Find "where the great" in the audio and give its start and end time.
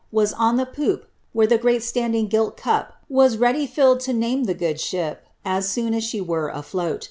1.31-1.83